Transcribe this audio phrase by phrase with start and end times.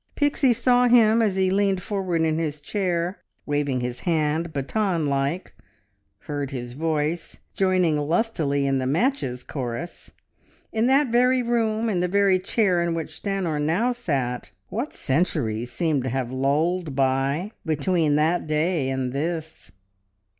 [0.15, 5.53] Pixie saw him as he leaned forward in his chair, waving his hand baton like,
[6.21, 10.09] heard his voice, joining lustily in the "Matches" chorus.
[10.73, 14.49] In that very room in the very chair in which Stanor now sat....
[14.69, 19.71] What centuries seemed to have lolled by, between that day, and this!